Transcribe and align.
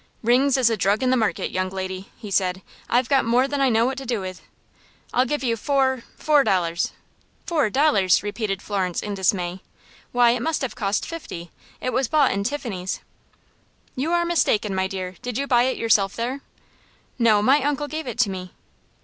"Rings 0.23 0.57
is 0.57 0.71
a 0.71 0.77
drug 0.77 1.03
in 1.03 1.11
the 1.11 1.15
market, 1.15 1.51
young 1.51 1.69
lady," 1.69 2.09
he 2.17 2.31
said. 2.31 2.63
"I've 2.89 3.07
got 3.07 3.23
more 3.23 3.47
than 3.47 3.61
I 3.61 3.69
know 3.69 3.85
what 3.85 3.99
to 3.99 4.05
do 4.07 4.19
with. 4.19 4.41
I'll 5.13 5.25
give 5.27 5.43
you 5.43 5.55
four 5.55 6.01
four 6.17 6.43
dollars." 6.43 6.93
"Four 7.45 7.69
dollars!" 7.69 8.23
repeated 8.23 8.63
Florence, 8.63 9.03
in 9.03 9.13
dismay. 9.13 9.61
"Why, 10.11 10.31
it 10.31 10.39
must 10.41 10.63
have 10.63 10.73
cost 10.73 11.05
fifty. 11.07 11.51
It 11.79 11.93
was 11.93 12.07
bought 12.07 12.31
in 12.31 12.43
Tiffany's." 12.43 13.01
"You 13.95 14.11
are 14.11 14.25
mistaken, 14.25 14.73
my 14.73 14.87
dear. 14.87 15.17
Did 15.21 15.37
you 15.37 15.45
buy 15.45 15.65
it 15.65 15.77
yourself 15.77 16.15
there?" 16.15 16.41
"No, 17.19 17.43
my 17.43 17.61
uncle 17.61 17.87
gave 17.87 18.07
it 18.07 18.17
to 18.21 18.31
me." 18.31 18.53